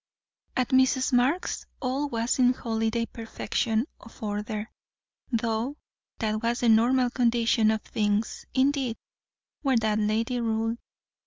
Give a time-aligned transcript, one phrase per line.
[0.57, 1.13] At Mrs.
[1.13, 4.71] Marx's all was in holiday perfection of order;
[5.31, 5.77] though
[6.17, 8.97] that was the normal condition of things, indeed,
[9.61, 10.79] where that lady ruled.